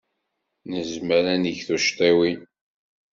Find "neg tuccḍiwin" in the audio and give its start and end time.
1.43-2.39